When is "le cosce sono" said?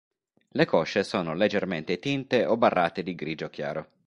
0.47-1.35